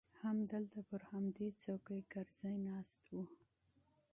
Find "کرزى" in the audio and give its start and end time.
2.11-2.53